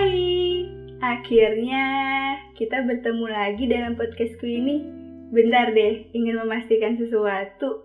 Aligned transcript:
Hai, 0.00 0.64
akhirnya 1.04 1.84
kita 2.56 2.88
bertemu 2.88 3.26
lagi 3.28 3.68
dalam 3.68 4.00
podcastku 4.00 4.48
ini. 4.48 4.80
Bentar 5.28 5.76
deh, 5.76 6.08
ingin 6.16 6.40
memastikan 6.40 6.96
sesuatu. 6.96 7.84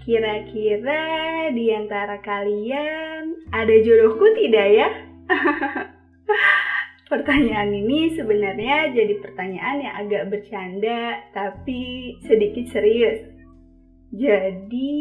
Kira-kira 0.00 1.04
di 1.52 1.68
antara 1.76 2.24
kalian 2.24 3.52
ada 3.52 3.74
jodohku 3.84 4.32
tidak 4.32 4.64
ya? 4.64 4.88
Pertanyaan 7.12 7.68
ini 7.68 8.16
sebenarnya 8.16 8.96
jadi 8.96 9.20
pertanyaan 9.20 9.76
yang 9.84 9.94
agak 10.08 10.32
bercanda, 10.32 11.20
tapi 11.36 12.16
sedikit 12.24 12.72
serius. 12.72 13.28
Jadi, 14.08 14.96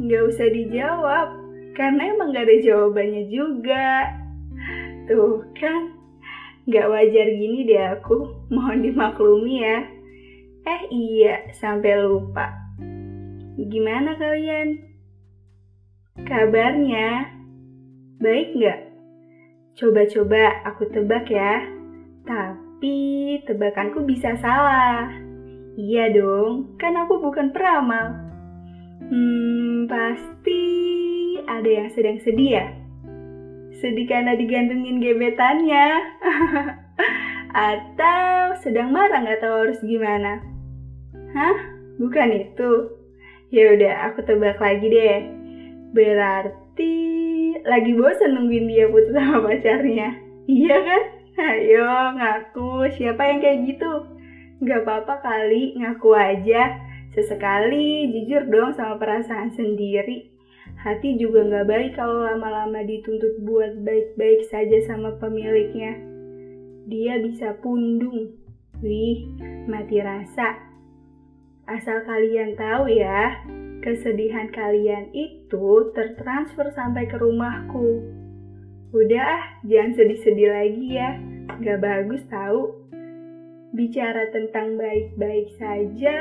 nggak 0.00 0.24
usah 0.24 0.48
dijawab, 0.56 1.28
karena 1.76 2.16
emang 2.16 2.32
nggak 2.32 2.48
ada 2.48 2.56
jawabannya 2.64 3.28
juga. 3.28 4.21
Tuh 5.10 5.42
kan, 5.58 5.94
nggak 6.70 6.88
wajar 6.88 7.26
gini 7.26 7.66
deh 7.66 7.98
aku, 7.98 8.46
mohon 8.54 8.86
dimaklumi 8.86 9.66
ya. 9.66 9.78
Eh 10.62 10.82
iya, 10.94 11.50
sampai 11.58 11.98
lupa. 12.06 12.54
Gimana 13.58 14.14
kalian? 14.14 14.78
Kabarnya? 16.22 17.26
Baik 18.22 18.54
nggak? 18.54 18.80
Coba-coba 19.74 20.62
aku 20.68 20.86
tebak 20.94 21.26
ya. 21.26 21.66
Tapi 22.22 22.94
tebakanku 23.42 24.06
bisa 24.06 24.38
salah. 24.38 25.10
Iya 25.74 26.14
dong, 26.14 26.78
kan 26.78 26.94
aku 26.94 27.18
bukan 27.18 27.50
peramal. 27.50 28.12
Hmm, 29.10 29.88
pasti 29.90 30.62
ada 31.48 31.66
yang 31.66 31.88
sedang 31.90 32.22
sedih 32.22 32.50
ya? 32.60 32.66
Sedih 33.82 34.06
karena 34.06 34.38
digantungin 34.38 35.02
gebetannya. 35.02 35.86
Atau 37.74 38.54
sedang 38.62 38.94
marah 38.94 39.26
nggak 39.26 39.42
tahu 39.42 39.54
harus 39.66 39.82
gimana? 39.82 40.38
Hah? 41.34 41.56
Bukan 41.98 42.30
itu? 42.30 42.94
Ya 43.50 43.74
udah, 43.74 43.94
aku 44.06 44.22
tebak 44.22 44.62
lagi 44.62 44.86
deh. 44.86 45.18
Berarti 45.92 46.94
lagi 47.66 47.92
bosan 47.98 48.38
nungguin 48.38 48.70
dia 48.70 48.86
putus 48.86 49.12
sama 49.12 49.50
pacarnya. 49.50 50.14
Iya 50.46 50.76
kan? 50.78 51.02
Ayo 51.42 51.90
ngaku, 52.22 52.86
siapa 52.94 53.22
yang 53.28 53.38
kayak 53.42 53.60
gitu? 53.66 53.92
Gak 54.62 54.86
apa-apa 54.86 55.26
kali, 55.26 55.74
ngaku 55.74 56.14
aja. 56.14 56.78
Sesekali 57.12 58.08
jujur 58.14 58.46
dong 58.48 58.72
sama 58.78 58.96
perasaan 58.96 59.52
sendiri. 59.52 60.31
Hati 60.82 61.14
juga 61.14 61.46
gak 61.46 61.70
baik 61.70 61.90
kalau 61.94 62.26
lama-lama 62.26 62.82
dituntut 62.82 63.38
buat 63.46 63.86
baik-baik 63.86 64.50
saja 64.50 64.82
sama 64.82 65.14
pemiliknya. 65.22 65.94
Dia 66.90 67.22
bisa 67.22 67.54
pundung. 67.62 68.34
Wih, 68.82 69.30
mati 69.70 70.02
rasa. 70.02 70.58
Asal 71.70 72.02
kalian 72.02 72.58
tahu 72.58 72.90
ya, 72.90 73.46
kesedihan 73.86 74.50
kalian 74.50 75.14
itu 75.14 75.94
tertransfer 75.94 76.74
sampai 76.74 77.06
ke 77.06 77.14
rumahku. 77.14 78.02
Udah 78.90 79.22
ah, 79.38 79.44
jangan 79.62 79.94
sedih-sedih 79.94 80.50
lagi 80.50 80.98
ya. 80.98 81.14
Gak 81.62 81.78
bagus 81.78 82.26
tahu. 82.26 82.74
Bicara 83.70 84.34
tentang 84.34 84.74
baik-baik 84.74 85.46
saja. 85.62 86.18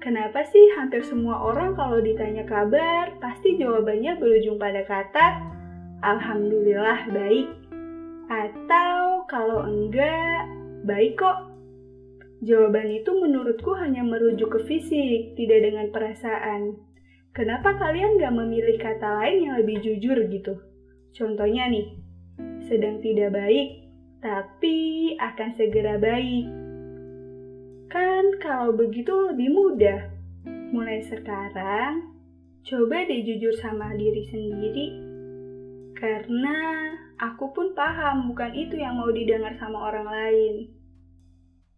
Kenapa 0.00 0.40
sih 0.48 0.64
hampir 0.80 1.04
semua 1.04 1.44
orang 1.44 1.76
kalau 1.76 2.00
ditanya 2.00 2.48
kabar, 2.48 3.12
pasti 3.20 3.60
jawabannya 3.60 4.16
berujung 4.16 4.56
pada 4.56 4.80
kata 4.88 5.44
Alhamdulillah 6.00 7.12
baik. 7.12 7.48
Atau 8.32 9.28
kalau 9.28 9.68
enggak, 9.68 10.48
baik 10.88 11.20
kok. 11.20 11.52
Jawaban 12.40 12.88
itu 12.88 13.12
menurutku 13.12 13.76
hanya 13.76 14.00
merujuk 14.00 14.48
ke 14.56 14.60
fisik, 14.64 15.36
tidak 15.36 15.68
dengan 15.68 15.92
perasaan. 15.92 16.80
Kenapa 17.36 17.76
kalian 17.76 18.16
gak 18.16 18.32
memilih 18.32 18.80
kata 18.80 19.20
lain 19.20 19.44
yang 19.44 19.54
lebih 19.60 19.84
jujur 19.84 20.16
gitu? 20.32 20.56
Contohnya 21.12 21.68
nih, 21.68 22.00
sedang 22.64 23.04
tidak 23.04 23.36
baik, 23.36 23.84
tapi 24.24 25.12
akan 25.20 25.50
segera 25.60 26.00
baik. 26.00 26.69
Kan 27.90 28.38
kalau 28.38 28.70
begitu 28.78 29.10
lebih 29.34 29.50
mudah. 29.50 30.14
Mulai 30.70 31.02
sekarang, 31.10 32.14
coba 32.62 33.02
deh 33.02 33.20
jujur 33.26 33.50
sama 33.58 33.90
diri 33.98 34.22
sendiri. 34.30 34.86
Karena 35.98 36.94
aku 37.18 37.50
pun 37.50 37.74
paham 37.74 38.30
bukan 38.30 38.54
itu 38.54 38.78
yang 38.78 38.94
mau 38.94 39.10
didengar 39.10 39.58
sama 39.58 39.90
orang 39.90 40.06
lain. 40.06 40.54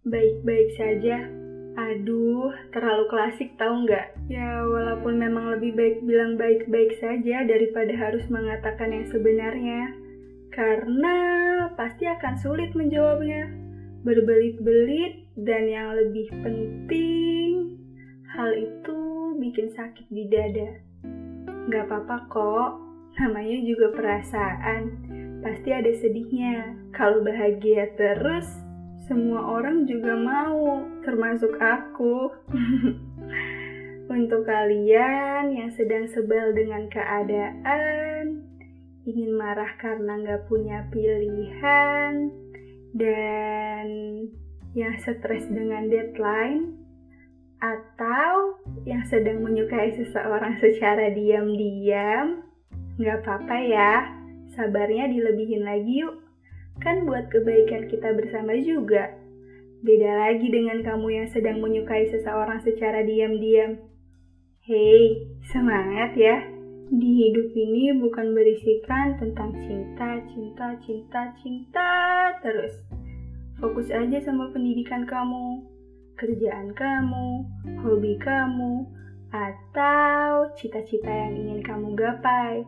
Baik-baik 0.05 0.77
saja. 0.77 1.33
Aduh, 1.73 2.53
terlalu 2.77 3.09
klasik 3.09 3.56
tahu 3.56 3.89
nggak? 3.89 4.12
Ya, 4.29 4.69
walaupun 4.69 5.17
memang 5.17 5.56
lebih 5.56 5.73
baik 5.73 6.05
bilang 6.05 6.37
baik-baik 6.37 6.93
saja 7.00 7.49
daripada 7.49 7.97
harus 7.97 8.29
mengatakan 8.29 8.93
yang 8.93 9.09
sebenarnya. 9.09 9.97
Karena 10.53 11.17
pasti 11.73 12.05
akan 12.05 12.37
sulit 12.37 12.77
menjawabnya. 12.77 13.49
Berbelit-belit 14.05 15.22
dan 15.38 15.65
yang 15.65 15.97
lebih 15.97 16.28
penting, 16.44 17.81
hal 18.28 18.53
itu 18.53 18.98
bikin 19.41 19.72
sakit 19.72 20.04
di 20.12 20.28
dada. 20.28 20.70
Nggak 21.69 21.88
apa-apa 21.88 22.16
kok, 22.28 22.70
namanya 23.16 23.59
juga 23.65 23.97
perasaan. 23.97 24.82
Pasti 25.41 25.72
ada 25.72 25.88
sedihnya. 25.97 26.76
Kalau 26.93 27.25
bahagia 27.25 27.91
terus, 27.97 28.44
semua 29.09 29.56
orang 29.56 29.88
juga 29.88 30.15
mau, 30.15 30.84
termasuk 31.00 31.56
aku. 31.56 32.28
Untuk 34.12 34.44
kalian 34.44 35.56
yang 35.56 35.72
sedang 35.72 36.04
sebel 36.12 36.53
dengan 36.53 36.84
keadaan, 36.93 38.44
ingin 39.09 39.32
marah 39.32 39.72
karena 39.81 40.20
nggak 40.20 40.44
punya 40.53 40.84
pilihan, 40.93 42.28
dan 42.93 43.88
yang 44.72 44.97
stres 45.00 45.47
dengan 45.49 45.88
deadline, 45.93 46.77
atau 47.62 48.59
yang 48.83 49.06
sedang 49.06 49.44
menyukai 49.44 49.94
seseorang 49.94 50.59
secara 50.59 51.15
diam-diam, 51.15 52.43
nggak 52.99 53.22
apa-apa 53.22 53.56
ya, 53.62 53.94
sabarnya 54.53 55.09
dilebihin 55.09 55.65
lagi 55.65 56.05
yuk 56.05 56.22
kan 56.81 57.05
buat 57.05 57.28
kebaikan 57.28 57.87
kita 57.87 58.16
bersama 58.16 58.56
juga. 58.59 59.12
Beda 59.82 60.15
lagi 60.27 60.47
dengan 60.47 60.81
kamu 60.82 61.09
yang 61.11 61.28
sedang 61.31 61.59
menyukai 61.59 62.06
seseorang 62.11 62.62
secara 62.62 63.03
diam-diam. 63.03 63.78
Hei, 64.62 65.27
semangat 65.50 66.15
ya! 66.15 66.38
Di 66.93 67.09
hidup 67.09 67.50
ini 67.56 67.91
bukan 67.99 68.31
berisikan 68.31 69.19
tentang 69.19 69.56
cinta, 69.65 70.22
cinta, 70.31 70.77
cinta, 70.87 71.34
cinta 71.41 71.91
terus. 72.44 73.01
Fokus 73.58 73.92
aja 73.92 74.18
sama 74.22 74.52
pendidikan 74.54 75.04
kamu, 75.04 75.64
kerjaan 76.16 76.72
kamu, 76.72 77.44
hobi 77.84 78.16
kamu, 78.22 78.86
atau 79.32 80.52
cita-cita 80.56 81.08
yang 81.08 81.32
ingin 81.36 81.60
kamu 81.64 81.96
gapai. 81.96 82.64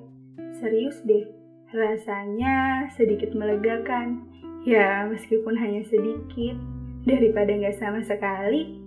Serius 0.61 0.99
deh, 1.05 1.29
Rasanya 1.75 2.87
sedikit 2.95 3.35
melegakan, 3.35 4.31
ya 4.63 5.11
meskipun 5.11 5.59
hanya 5.59 5.83
sedikit, 5.91 6.55
daripada 7.03 7.51
nggak 7.51 7.75
sama 7.83 7.99
sekali. 7.99 8.79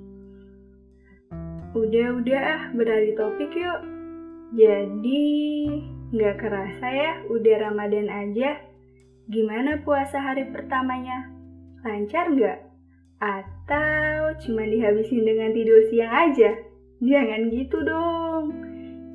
Udah-udah 1.75 2.41
ah, 2.47 2.63
beralih 2.71 3.11
topik 3.19 3.51
yuk. 3.51 3.81
Jadi, 4.55 5.27
nggak 6.15 6.39
kerasa 6.39 6.87
ya, 6.87 7.11
udah 7.27 7.55
Ramadan 7.67 8.07
aja. 8.07 8.55
Gimana 9.27 9.83
puasa 9.83 10.23
hari 10.23 10.47
pertamanya? 10.47 11.36
Lancar 11.87 12.27
nggak? 12.35 12.59
Atau 13.23 14.35
cuma 14.43 14.67
dihabisin 14.67 15.23
dengan 15.23 15.55
tidur 15.55 15.79
siang 15.87 16.11
aja? 16.11 16.51
Jangan 16.99 17.47
gitu 17.47 17.79
dong. 17.87 18.45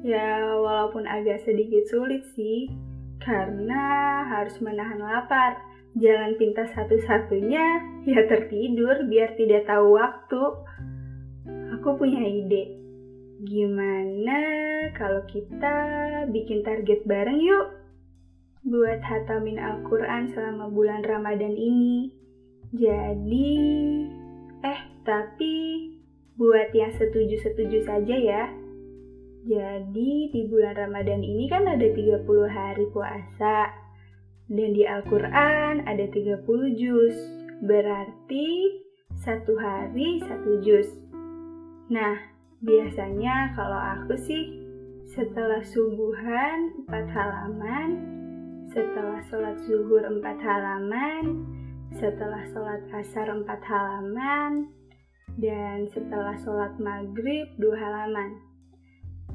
Ya, 0.00 0.56
walaupun 0.56 1.04
agak 1.04 1.44
sedikit 1.44 1.84
sulit 1.92 2.24
sih, 2.32 2.72
karena 3.20 3.84
harus 4.26 4.56
menahan 4.64 4.98
lapar. 4.98 5.60
Jalan 5.92 6.40
pintas 6.40 6.72
satu-satunya 6.72 7.64
ya 8.08 8.20
tertidur 8.24 9.04
biar 9.12 9.36
tidak 9.36 9.68
tahu 9.68 10.00
waktu. 10.00 10.42
Aku 11.76 12.00
punya 12.00 12.24
ide. 12.24 12.80
Gimana 13.44 14.40
kalau 14.96 15.20
kita 15.28 15.76
bikin 16.32 16.64
target 16.64 17.04
bareng 17.04 17.36
yuk? 17.44 17.76
Buat 18.64 19.04
hatamin 19.04 19.60
Al-Quran 19.60 20.32
selama 20.32 20.72
bulan 20.72 21.04
Ramadan 21.04 21.52
ini. 21.52 22.08
Jadi, 22.72 23.52
eh 24.64 24.80
tapi 25.04 25.54
buat 26.40 26.72
yang 26.72 26.92
setuju-setuju 26.96 27.78
saja 27.84 28.16
ya. 28.16 28.44
Jadi 29.44 30.32
di 30.32 30.40
bulan 30.48 30.78
Ramadan 30.78 31.20
ini 31.20 31.50
kan 31.52 31.68
ada 31.68 31.84
30 31.84 32.24
hari 32.48 32.88
puasa. 32.88 33.68
Dan 34.48 34.72
di 34.72 34.88
Al-Quran 34.88 35.84
ada 35.84 36.04
30 36.08 36.46
juz, 36.80 37.16
berarti 37.60 38.80
satu 39.20 39.52
hari 39.60 40.24
satu 40.24 40.64
juz. 40.64 40.88
Nah, 41.92 42.16
biasanya 42.64 43.52
kalau 43.52 43.80
aku 44.00 44.16
sih 44.16 44.64
setelah 45.12 45.60
subuhan 45.60 46.88
4 46.88 47.04
halaman, 47.12 47.88
setelah 48.72 49.20
sholat 49.28 49.60
zuhur 49.68 50.00
4 50.08 50.24
halaman, 50.40 51.44
setelah 51.96 52.44
sholat 52.52 52.82
asar 52.92 53.28
4 53.32 53.44
halaman, 53.48 54.70
dan 55.40 55.88
setelah 55.90 56.36
sholat 56.40 56.76
maghrib 56.80 57.48
2 57.56 57.72
halaman. 57.76 58.52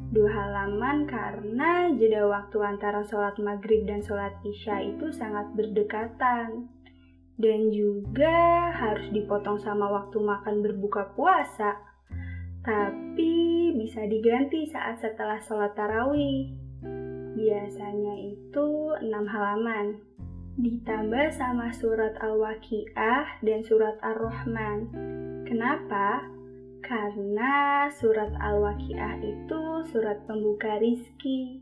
Dua 0.08 0.32
halaman 0.32 1.04
karena 1.04 1.92
jeda 2.00 2.32
waktu 2.32 2.64
antara 2.64 3.04
sholat 3.04 3.36
maghrib 3.44 3.84
dan 3.84 4.00
sholat 4.00 4.32
isya 4.48 4.80
itu 4.96 5.12
sangat 5.12 5.52
berdekatan. 5.52 6.72
Dan 7.36 7.70
juga 7.76 8.72
harus 8.72 9.12
dipotong 9.12 9.60
sama 9.60 9.92
waktu 9.92 10.18
makan 10.18 10.64
berbuka 10.64 11.12
puasa 11.14 11.76
tapi 12.64 13.72
bisa 13.78 14.04
diganti 14.08 14.68
saat 14.72 15.00
setelah 15.04 15.44
sholat 15.44 15.76
tarawih. 15.76 16.56
Biasanya 17.36 18.16
itu 18.32 18.96
6 19.04 19.12
halaman 19.12 20.07
ditambah 20.58 21.38
sama 21.38 21.70
surat 21.70 22.18
Al-Waqiah 22.18 23.46
dan 23.46 23.62
surat 23.62 23.94
Ar-Rahman 24.02 24.90
kenapa? 25.46 26.26
Karena 26.82 27.86
surat 27.94 28.34
Al-Waqiah 28.42 29.22
itu 29.22 29.62
surat 29.94 30.18
pembuka 30.26 30.82
rizki 30.82 31.62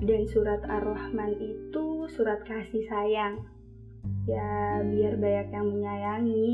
dan 0.00 0.24
surat 0.24 0.64
Ar-Rahman 0.64 1.36
itu 1.36 2.08
surat 2.08 2.40
kasih 2.48 2.88
sayang. 2.88 3.44
Ya 4.24 4.80
biar 4.80 5.20
banyak 5.20 5.48
yang 5.52 5.66
menyayangi. 5.68 6.48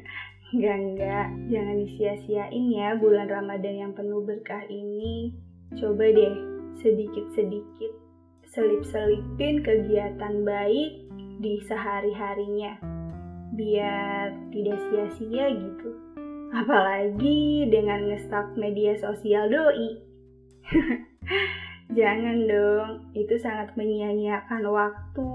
enggak 0.54 0.78
enggak, 0.82 1.28
jangan 1.46 1.76
disia-siain 1.78 2.66
ya 2.74 2.98
bulan 2.98 3.30
Ramadan 3.30 3.86
yang 3.86 3.92
penuh 3.94 4.26
berkah 4.26 4.66
ini. 4.66 5.30
Coba 5.78 6.10
deh 6.10 6.34
sedikit-sedikit 6.82 8.02
selip-selipin 8.54 9.66
kegiatan 9.66 10.46
baik 10.46 11.03
di 11.44 11.60
sehari-harinya 11.68 12.80
biar 13.52 14.32
tidak 14.48 14.80
sia-sia 14.88 15.52
gitu. 15.52 15.92
Apalagi 16.56 17.68
dengan 17.68 18.08
ngestak 18.08 18.56
media 18.56 18.96
sosial 18.96 19.52
doi. 19.52 20.00
Jangan 21.98 22.48
dong, 22.48 22.90
itu 23.12 23.36
sangat 23.36 23.76
menyia-nyiakan 23.76 24.64
waktu. 24.64 25.30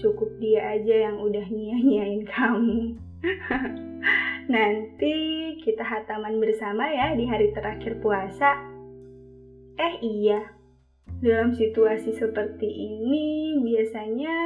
Cukup 0.00 0.32
dia 0.40 0.80
aja 0.80 1.12
yang 1.12 1.20
udah 1.20 1.44
nyia-nyiain 1.44 2.24
kamu. 2.24 2.96
Nanti 4.54 5.16
kita 5.60 5.84
hataman 5.84 6.40
bersama 6.40 6.88
ya 6.88 7.12
di 7.12 7.28
hari 7.28 7.52
terakhir 7.52 8.00
puasa. 8.00 8.58
Eh 9.76 9.94
iya, 10.00 10.40
dalam 11.22 11.54
situasi 11.54 12.16
seperti 12.18 12.66
ini 12.66 13.60
biasanya 13.62 14.38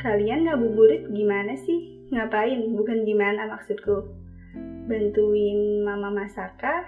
kalian 0.00 0.48
ngabuburit 0.48 1.10
gimana 1.12 1.58
sih? 1.60 2.08
Ngapain? 2.12 2.76
Bukan 2.76 3.04
gimana 3.08 3.48
maksudku 3.48 4.08
bantuin 4.88 5.84
mama 5.84 6.12
masak 6.12 6.56
kah? 6.60 6.84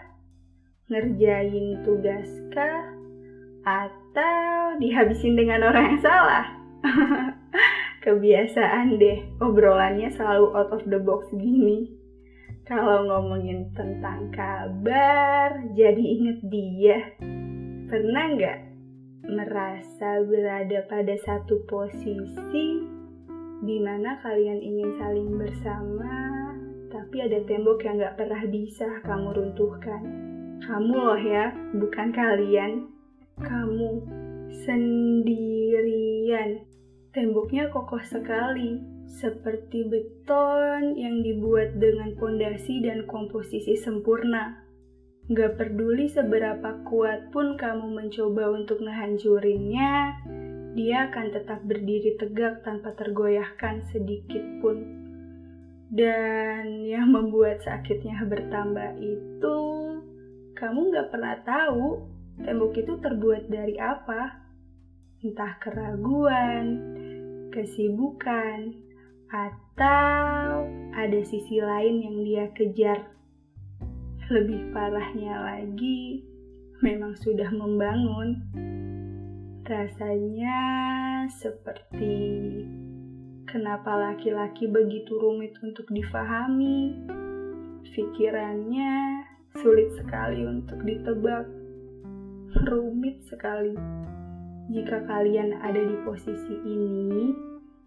Ngerjain 0.93 1.81
tugas 1.85 2.29
kah? 2.53 2.85
Atau 3.65 4.77
dihabisin 4.81 5.37
dengan 5.37 5.65
orang 5.65 5.97
yang 5.97 6.03
salah? 6.05 6.47
Kebiasaan 8.05 9.01
deh, 9.01 9.25
obrolannya 9.41 10.13
selalu 10.13 10.53
out 10.53 10.71
of 10.77 10.85
the 10.85 11.01
box 11.01 11.33
gini. 11.33 11.89
Kalau 12.69 13.09
ngomongin 13.09 13.73
tentang 13.73 14.29
kabar, 14.33 15.65
jadi 15.73 16.01
inget 16.01 16.39
dia. 16.53 17.01
Pernah 17.89 18.25
nggak 18.37 18.59
merasa 19.25 20.21
berada 20.29 20.85
pada 20.85 21.17
satu 21.25 21.65
posisi 21.65 22.94
di 23.65 23.81
mana 23.81 24.21
kalian 24.21 24.61
ingin 24.61 25.01
saling 25.01 25.41
bersama, 25.41 26.13
tapi 26.93 27.25
ada 27.25 27.41
tembok 27.49 27.81
yang 27.85 27.97
gak 27.97 28.21
pernah 28.21 28.45
bisa 28.45 28.87
kamu 29.03 29.33
runtuhkan. 29.33 30.03
Kamu 30.61 30.95
loh 30.95 31.19
ya, 31.19 31.51
bukan 31.73 32.13
kalian. 32.13 32.93
Kamu 33.41 34.05
sendirian. 34.69 36.63
Temboknya 37.11 37.73
kokoh 37.73 38.05
sekali, 38.05 38.79
seperti 39.09 39.87
beton 39.89 40.99
yang 40.99 41.23
dibuat 41.23 41.79
dengan 41.81 42.13
pondasi 42.19 42.85
dan 42.85 43.07
komposisi 43.09 43.75
sempurna. 43.81 44.61
Gak 45.33 45.57
peduli 45.57 46.05
seberapa 46.05 46.85
kuat 46.85 47.33
pun 47.33 47.57
kamu 47.57 47.97
mencoba 47.97 48.53
untuk 48.53 48.85
ngehancurinnya, 48.85 50.21
dia 50.75 51.07
akan 51.07 51.27
tetap 51.31 51.63
berdiri 51.63 52.19
tegak 52.19 52.67
tanpa 52.67 52.91
tergoyahkan 52.99 53.87
sedikit 53.95 54.43
pun. 54.59 55.07
Dan 55.95 56.83
yang 56.83 57.15
membuat 57.15 57.63
sakitnya 57.63 58.27
bertambah 58.27 58.99
itu, 58.99 59.59
kamu 60.59 60.91
gak 60.91 61.15
pernah 61.15 61.39
tahu 61.47 62.03
tembok 62.43 62.75
itu 62.75 62.99
terbuat 62.99 63.47
dari 63.47 63.79
apa. 63.79 64.43
Entah 65.23 65.55
keraguan, 65.63 66.67
kesibukan, 67.55 68.75
atau 69.31 70.67
ada 70.95 71.21
sisi 71.23 71.63
lain 71.63 72.03
yang 72.03 72.17
dia 72.27 72.45
kejar. 72.51 72.99
Lebih 74.27 74.75
parahnya 74.75 75.39
lagi, 75.39 76.27
memang 76.83 77.15
sudah 77.23 77.51
membangun. 77.55 78.43
Rasanya 79.65 80.61
seperti 81.41 82.21
Kenapa 83.55 83.95
laki-laki 83.95 84.67
begitu 84.67 85.15
rumit 85.15 85.55
untuk 85.63 85.87
difahami? 85.95 87.07
Pikirannya 87.87 89.23
sulit 89.55 89.95
sekali 89.95 90.43
untuk 90.43 90.83
ditebak. 90.83 91.47
Rumit 92.67 93.23
sekali. 93.31 93.79
Jika 94.75 95.07
kalian 95.07 95.55
ada 95.63 95.79
di 95.87 95.97
posisi 96.03 96.57
ini, 96.67 97.31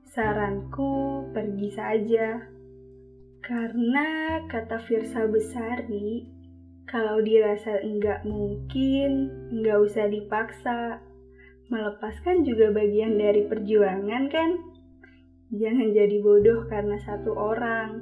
saranku 0.08 1.28
pergi 1.36 1.70
saja. 1.75 2.48
Karena 3.44 4.40
kata 4.48 4.80
Firsa 4.88 5.28
Besari, 5.28 6.32
kalau 6.88 7.20
dirasa 7.20 7.84
enggak 7.84 8.24
mungkin, 8.24 9.28
enggak 9.51 9.84
usah 9.84 10.08
dipaksa. 10.08 11.04
Melepaskan 11.68 12.48
juga 12.48 12.72
bagian 12.72 13.20
dari 13.20 13.44
perjuangan 13.44 14.24
kan? 14.32 14.50
Jangan 15.52 15.92
jadi 15.92 16.24
bodoh 16.24 16.64
karena 16.72 16.96
satu 17.04 17.36
orang. 17.36 18.00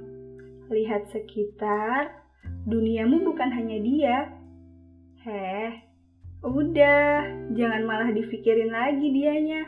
Lihat 0.70 1.10
sekitar, 1.10 2.14
duniamu 2.70 3.26
bukan 3.26 3.50
hanya 3.50 3.78
dia. 3.82 4.18
Heh, 5.26 5.82
udah, 6.46 7.26
jangan 7.58 7.90
malah 7.90 8.14
dipikirin 8.14 8.70
lagi 8.70 9.10
dianya. 9.10 9.66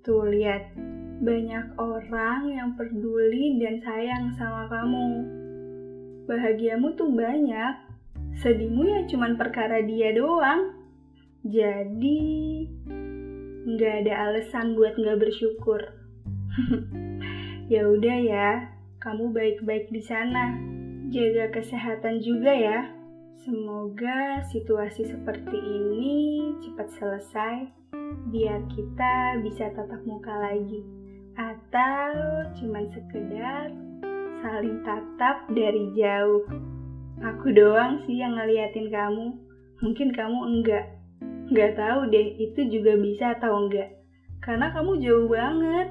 Tuh 0.00 0.24
lihat, 0.24 0.72
banyak 1.20 1.76
orang 1.76 2.48
yang 2.48 2.72
peduli 2.80 3.60
dan 3.60 3.84
sayang 3.84 4.32
sama 4.40 4.64
kamu. 4.72 5.08
Bahagiamu 6.24 6.96
tuh 6.96 7.12
banyak, 7.12 7.74
sedihmu 8.40 8.88
ya 8.88 9.00
cuman 9.12 9.36
perkara 9.36 9.84
dia 9.84 10.16
doang. 10.16 10.72
Jadi, 11.44 12.64
nggak 13.80 14.04
ada 14.04 14.28
alasan 14.28 14.76
buat 14.76 14.92
nggak 14.92 15.24
bersyukur. 15.24 15.80
ya 17.72 17.88
udah 17.88 18.18
ya, 18.20 18.68
kamu 19.00 19.32
baik-baik 19.32 19.88
di 19.88 20.04
sana. 20.04 20.52
Jaga 21.08 21.48
kesehatan 21.48 22.20
juga 22.20 22.52
ya. 22.52 22.92
Semoga 23.40 24.44
situasi 24.52 25.08
seperti 25.08 25.56
ini 25.56 26.52
cepat 26.60 26.92
selesai 26.92 27.72
biar 28.28 28.68
kita 28.68 29.40
bisa 29.40 29.72
tatap 29.72 30.04
muka 30.04 30.36
lagi. 30.36 30.84
Atau 31.40 32.12
cuman 32.60 32.84
sekedar 32.92 33.72
saling 34.44 34.84
tatap 34.84 35.48
dari 35.56 35.88
jauh. 35.96 36.44
Aku 37.24 37.48
doang 37.56 38.04
sih 38.04 38.20
yang 38.20 38.36
ngeliatin 38.36 38.92
kamu. 38.92 39.40
Mungkin 39.80 40.12
kamu 40.12 40.40
enggak. 40.52 40.99
Enggak 41.50 41.74
tahu 41.76 42.00
deh 42.08 42.26
itu 42.38 42.60
juga 42.70 42.94
bisa 42.96 43.34
atau 43.34 43.66
enggak. 43.66 43.90
Karena 44.40 44.70
kamu 44.70 45.02
jauh 45.02 45.26
banget 45.26 45.88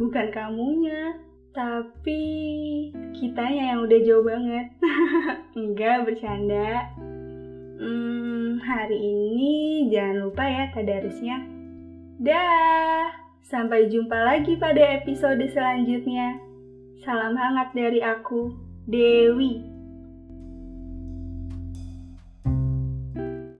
bukan 0.00 0.26
kamunya 0.32 1.20
tapi 1.52 2.24
kitanya 3.12 3.76
yang 3.76 3.84
udah 3.84 4.00
jauh 4.08 4.24
banget 4.24 4.72
enggak 5.60 6.08
bercanda 6.08 6.88
hmm, 7.76 8.56
hari 8.64 8.96
ini 8.96 9.84
jangan 9.92 10.32
lupa 10.32 10.48
ya 10.48 10.72
tadarusnya 10.72 11.44
dah 12.24 13.22
Sampai 13.52 13.90
jumpa 13.90 14.14
lagi 14.16 14.54
pada 14.56 14.80
episode 15.02 15.42
selanjutnya. 15.50 16.40
Salam 17.02 17.34
hangat 17.34 17.74
dari 17.74 17.98
aku, 18.00 18.54
Dewi. 18.86 19.71